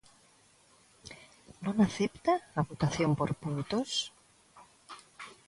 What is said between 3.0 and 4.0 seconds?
por puntos?